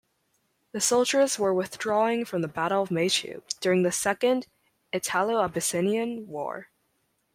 The 0.71 0.81
soldiers 0.81 1.37
were 1.37 1.53
withdrawing 1.53 2.25
from 2.25 2.41
the 2.41 2.47
Battle 2.47 2.81
of 2.81 2.89
Maychew 2.89 3.43
during 3.59 3.83
the 3.83 3.91
Second 3.91 4.47
Italo-Abyssinian 4.91 6.27
War. 6.27 6.69